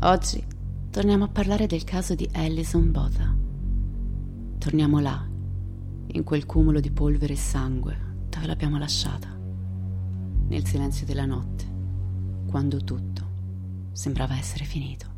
[0.00, 0.44] Oggi
[0.90, 3.34] torniamo a parlare del caso di Alison Botha.
[4.58, 5.26] Torniamo là,
[6.08, 7.96] in quel cumulo di polvere e sangue
[8.28, 9.28] dove l'abbiamo lasciata,
[10.48, 11.64] nel silenzio della notte,
[12.46, 13.30] quando tutto
[13.92, 15.13] sembrava essere finito.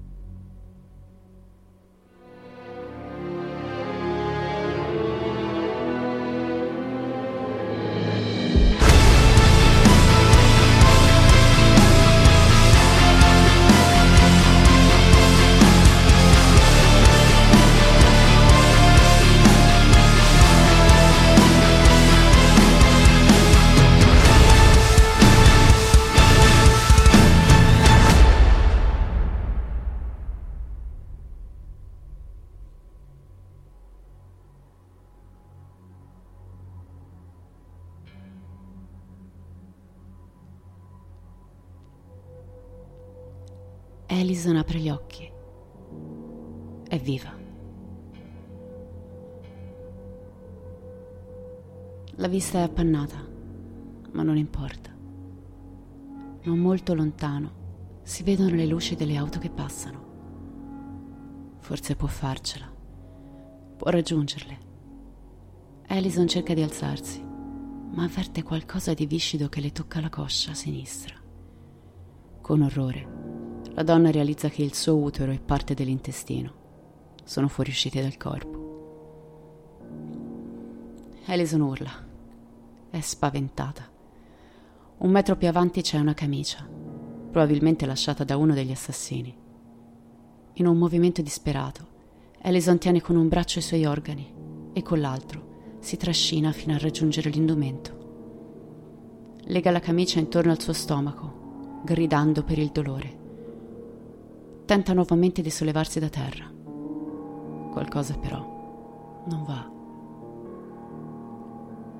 [44.18, 45.30] Alison apre gli occhi.
[46.88, 47.34] È viva.
[52.14, 53.18] La vista è appannata,
[54.12, 54.90] ma non importa.
[56.44, 57.64] Non molto lontano
[58.04, 60.04] si vedono le luci delle auto che passano.
[61.58, 62.72] Forse può farcela.
[63.76, 64.58] Può raggiungerle.
[65.88, 71.14] Alison cerca di alzarsi, ma avverte qualcosa di viscido che le tocca la coscia sinistra.
[72.40, 73.25] Con orrore
[73.76, 76.64] la donna realizza che il suo utero e parte dell'intestino
[77.24, 78.64] sono fuoriusciti dal corpo.
[81.26, 81.92] Alison urla.
[82.88, 83.86] È spaventata.
[84.98, 89.36] Un metro più avanti c'è una camicia, probabilmente lasciata da uno degli assassini.
[90.54, 91.86] In un movimento disperato,
[92.44, 94.32] Alison tiene con un braccio i suoi organi
[94.72, 98.04] e con l'altro si trascina fino a raggiungere l'indumento.
[99.48, 103.24] Lega la camicia intorno al suo stomaco, gridando per il dolore.
[104.66, 106.44] Tenta nuovamente di sollevarsi da terra.
[107.70, 109.70] Qualcosa però non va.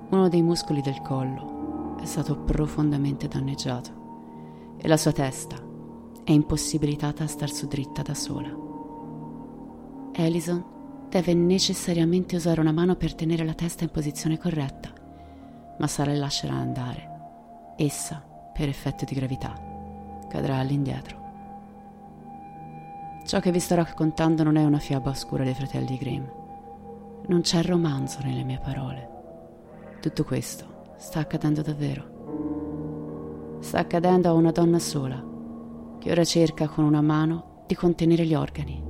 [0.09, 5.55] Uno dei muscoli del collo è stato profondamente danneggiato e la sua testa
[6.25, 8.53] è impossibilitata a star su dritta da sola.
[10.17, 10.65] Alison
[11.09, 14.91] deve necessariamente usare una mano per tenere la testa in posizione corretta,
[15.79, 17.75] ma Sara la lascerà andare.
[17.77, 18.21] Essa,
[18.53, 19.53] per effetto di gravità,
[20.27, 21.26] cadrà all'indietro.
[23.27, 26.23] Ciò che vi sto raccontando non è una fiaba oscura dei fratelli Grimm.
[27.25, 29.09] Non c'è romanzo nelle mie parole.
[29.99, 33.57] Tutto questo sta accadendo davvero.
[33.59, 35.21] Sta accadendo a una donna sola,
[35.99, 38.81] che ora cerca con una mano di contenere gli organi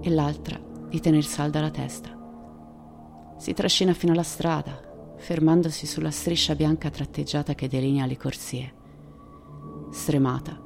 [0.00, 2.08] e l'altra di tener salda la testa.
[3.36, 4.80] Si trascina fino alla strada,
[5.18, 8.74] fermandosi sulla striscia bianca tratteggiata che delinea le corsie.
[9.90, 10.58] Stremata,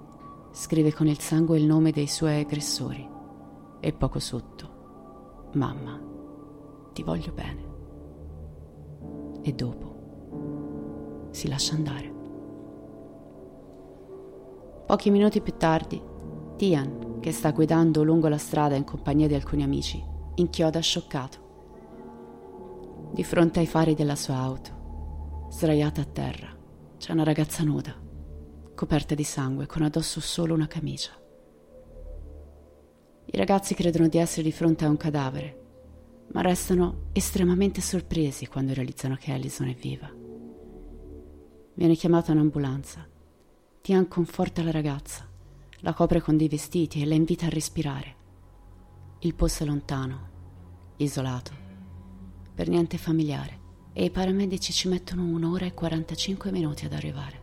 [0.52, 3.08] scrive con il sangue il nome dei suoi aggressori
[3.80, 5.98] e poco sotto, mamma.
[6.92, 7.70] ti voglio bene.
[9.42, 12.12] E dopo si lascia andare.
[14.86, 16.00] Pochi minuti più tardi,
[16.56, 21.40] Tian, che sta guidando lungo la strada in compagnia di alcuni amici, inchioda scioccato.
[23.12, 26.54] Di fronte ai fari della sua auto, sdraiata a terra,
[26.98, 28.01] c'è una ragazza nuda,
[28.82, 31.12] coperta di sangue, con addosso solo una camicia.
[33.26, 38.74] I ragazzi credono di essere di fronte a un cadavere, ma restano estremamente sorpresi quando
[38.74, 40.12] realizzano che Allison è viva.
[41.74, 43.08] Viene chiamata un'ambulanza.
[43.82, 45.28] Tian conforta la ragazza,
[45.82, 48.16] la copre con dei vestiti e la invita a respirare.
[49.20, 50.28] Il posto è lontano,
[50.96, 51.52] isolato,
[52.52, 53.60] per niente familiare,
[53.92, 57.41] e i paramedici ci mettono un'ora e 45 minuti ad arrivare.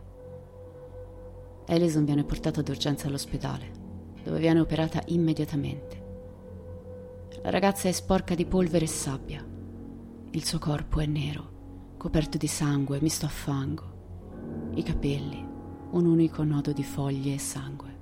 [1.70, 3.70] Alison viene portata d'urgenza all'ospedale,
[4.24, 5.98] dove viene operata immediatamente.
[7.42, 9.46] La ragazza è sporca di polvere e sabbia.
[10.32, 14.72] Il suo corpo è nero, coperto di sangue misto a fango.
[14.74, 15.46] I capelli,
[15.92, 17.98] un unico nodo di foglie e sangue.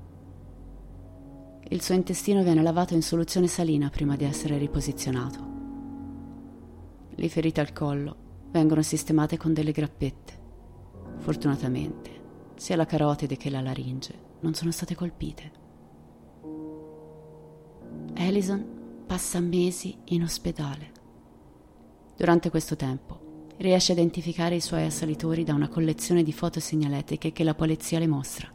[1.69, 5.47] Il suo intestino viene lavato in soluzione salina prima di essere riposizionato.
[7.11, 8.17] Le ferite al collo
[8.51, 10.47] vengono sistemate con delle grappette.
[11.19, 12.18] Fortunatamente,
[12.59, 15.53] sia la carotide che la laringe non sono state colpite.
[18.17, 20.93] Alison passa mesi in ospedale.
[22.17, 23.27] Durante questo tempo
[23.59, 27.99] riesce a identificare i suoi assalitori da una collezione di foto segnaletiche che la polizia
[27.99, 28.53] le mostra.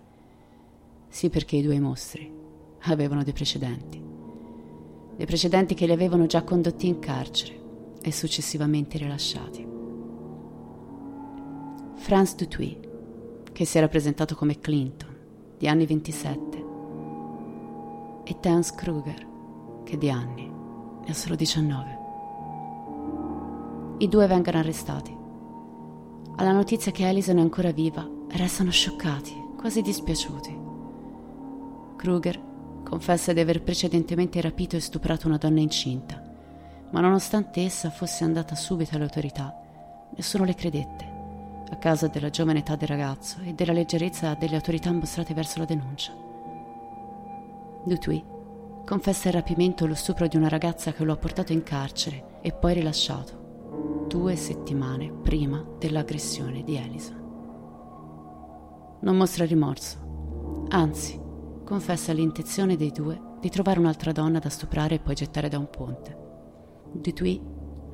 [1.08, 2.32] Sì perché i due mostri
[2.82, 4.02] avevano dei precedenti.
[5.16, 7.62] Dei precedenti che li avevano già condotti in carcere
[8.02, 9.66] e successivamente rilasciati.
[11.96, 12.78] Franz Dutuy,
[13.64, 15.16] che si era presentato come Clinton,
[15.58, 16.66] di anni 27,
[18.26, 19.26] e Terence Kruger,
[19.86, 20.52] che di anni
[21.02, 21.98] ne ha solo 19.
[24.00, 25.16] I due vengono arrestati.
[26.36, 30.60] Alla notizia che Alison è ancora viva, restano scioccati, quasi dispiaciuti.
[31.96, 32.38] Kruger
[32.84, 36.22] confessa di aver precedentemente rapito e stuprato una donna incinta,
[36.92, 39.58] ma nonostante essa fosse andata subito alle autorità,
[40.18, 41.13] nessuno le credette,
[41.70, 45.66] a causa della giovane età del ragazzo e della leggerezza delle autorità mostrate verso la
[45.66, 46.14] denuncia.
[47.86, 48.24] Dutuy
[48.86, 52.40] confessa il rapimento e lo stupro di una ragazza che lo ha portato in carcere
[52.42, 57.22] e poi rilasciato, due settimane prima dell'aggressione di Alison.
[59.02, 61.20] Non mostra rimorso, anzi,
[61.64, 65.70] confessa l'intenzione dei due di trovare un'altra donna da stuprare e poi gettare da un
[65.70, 66.18] ponte.
[66.94, 67.42] Dutuy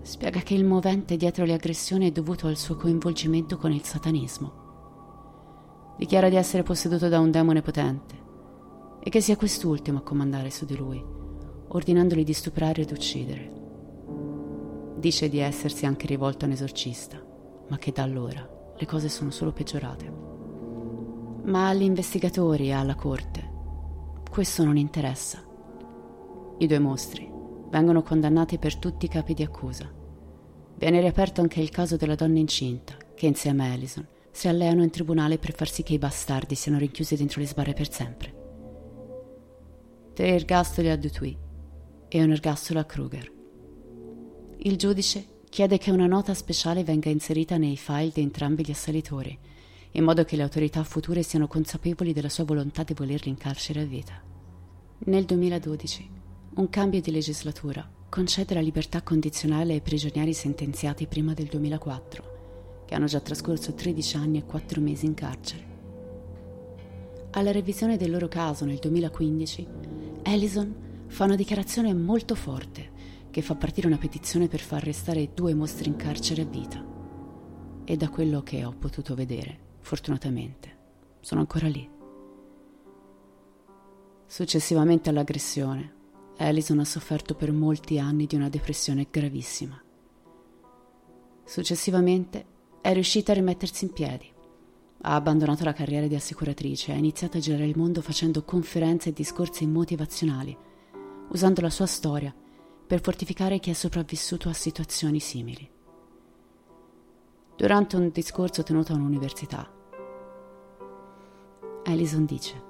[0.01, 4.67] spiega che il movente dietro le aggressioni è dovuto al suo coinvolgimento con il satanismo.
[5.97, 8.15] Dichiara di essere posseduto da un demone potente
[9.01, 11.03] e che sia quest'ultimo a comandare su di lui,
[11.67, 13.51] ordinandogli di stuprare ed uccidere.
[14.97, 17.21] Dice di essersi anche rivolto a un esorcista,
[17.67, 20.11] ma che da allora le cose sono solo peggiorate.
[21.43, 23.47] Ma agli investigatori e alla corte
[24.29, 25.43] questo non interessa.
[26.59, 27.37] I due mostri
[27.69, 29.91] vengono condannati per tutti i capi di accusa.
[30.75, 34.89] Viene riaperto anche il caso della donna incinta, che insieme a Alison si alleano in
[34.89, 38.33] tribunale per far sì che i bastardi siano rinchiusi dentro le sbarre per sempre.
[40.13, 41.37] Tre ergastoli a Dutuy
[42.07, 43.31] e un ergastolo a Kruger.
[44.57, 49.37] Il giudice chiede che una nota speciale venga inserita nei file di entrambi gli assalitori
[49.93, 53.81] in modo che le autorità future siano consapevoli della sua volontà di volerli in carcere
[53.81, 54.21] a vita.
[55.05, 56.09] Nel 2012,
[56.59, 62.95] un cambio di legislatura concede la libertà condizionale ai prigionieri sentenziati prima del 2004, che
[62.95, 65.67] hanno già trascorso 13 anni e 4 mesi in carcere.
[67.31, 69.67] Alla revisione del loro caso nel 2015,
[70.23, 70.75] Ellison
[71.07, 72.91] fa una dichiarazione molto forte
[73.31, 76.85] che fa partire una petizione per far restare due mostri in carcere a vita.
[77.85, 80.77] E da quello che ho potuto vedere, fortunatamente,
[81.21, 81.89] sono ancora lì.
[84.25, 85.93] Successivamente all'aggressione,
[86.45, 89.81] Alison ha sofferto per molti anni di una depressione gravissima.
[91.43, 92.45] Successivamente
[92.79, 94.31] è riuscita a rimettersi in piedi.
[95.01, 99.09] Ha abbandonato la carriera di assicuratrice e ha iniziato a girare il mondo facendo conferenze
[99.09, 100.57] e discorsi motivazionali,
[101.29, 102.33] usando la sua storia
[102.87, 105.69] per fortificare chi è sopravvissuto a situazioni simili.
[107.55, 109.69] Durante un discorso tenuto a un'università,
[111.83, 112.67] Alison dice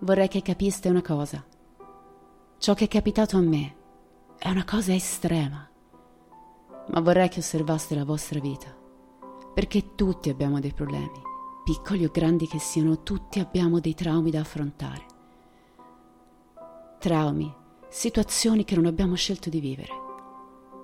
[0.00, 1.44] Vorrei che capiste una cosa.
[2.58, 3.76] Ciò che è capitato a me
[4.38, 5.68] è una cosa estrema,
[6.88, 8.74] ma vorrei che osservaste la vostra vita,
[9.52, 11.20] perché tutti abbiamo dei problemi,
[11.62, 15.04] piccoli o grandi che siano, tutti abbiamo dei traumi da affrontare.
[16.98, 17.54] Traumi,
[17.88, 19.92] situazioni che non abbiamo scelto di vivere,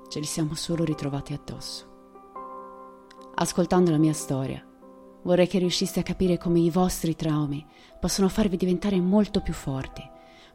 [0.08, 1.90] ce li siamo solo ritrovati addosso.
[3.34, 4.64] Ascoltando la mia storia,
[5.22, 7.66] vorrei che riusciste a capire come i vostri traumi
[7.98, 10.10] possono farvi diventare molto più forti,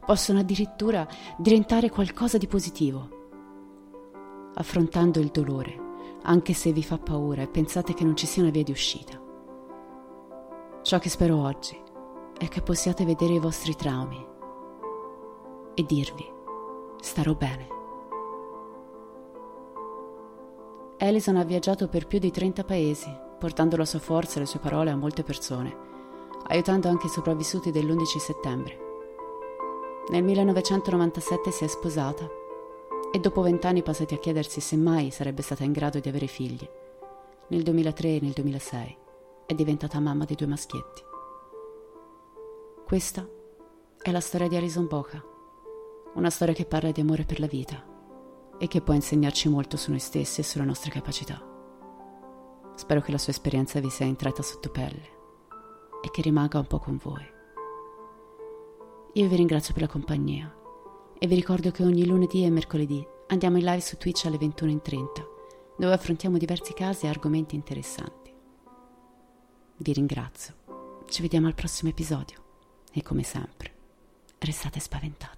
[0.08, 3.08] possono addirittura diventare qualcosa di positivo.
[4.54, 5.78] Affrontando il dolore,
[6.22, 9.20] anche se vi fa paura e pensate che non ci sia una via di uscita.
[10.80, 11.78] Ciò che spero oggi
[12.38, 14.26] è che possiate vedere i vostri traumi
[15.74, 16.24] e dirvi
[17.02, 17.68] starò bene.
[21.00, 24.58] Alison ha viaggiato per più di 30 paesi, portando la sua forza e le sue
[24.58, 25.76] parole a molte persone,
[26.46, 28.86] aiutando anche i sopravvissuti dell'11 settembre.
[30.10, 32.26] Nel 1997 si è sposata
[33.12, 36.66] e dopo vent'anni passati a chiedersi se mai sarebbe stata in grado di avere figli.
[37.48, 38.96] Nel 2003 e nel 2006
[39.44, 41.02] è diventata mamma di due maschietti.
[42.86, 43.28] Questa
[44.00, 45.22] è la storia di Alison Boca,
[46.14, 47.84] una storia che parla di amore per la vita
[48.56, 51.38] e che può insegnarci molto su noi stessi e sulle nostre capacità.
[52.76, 55.16] Spero che la sua esperienza vi sia entrata sotto pelle
[56.00, 57.36] e che rimanga un po' con voi.
[59.14, 60.54] Io vi ringrazio per la compagnia
[61.18, 65.36] e vi ricordo che ogni lunedì e mercoledì andiamo in live su Twitch alle 21.30
[65.78, 68.34] dove affrontiamo diversi casi e argomenti interessanti.
[69.76, 72.42] Vi ringrazio, ci vediamo al prossimo episodio
[72.92, 73.72] e come sempre,
[74.38, 75.37] restate spaventati.